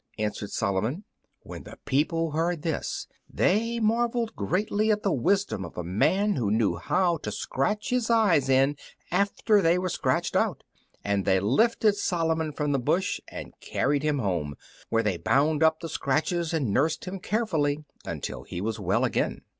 [0.17, 1.03] answered Solomon.
[1.43, 6.49] When the people heard this they marvelled greatly at the wisdom of a man who
[6.49, 8.77] knew how to scratch his eyes in
[9.11, 10.63] after they were scratched out;
[11.03, 14.55] and they lifted Solomon from the bush and carried him home,
[14.89, 19.41] where they bound up the scratches and nursed him carefully until he was well again.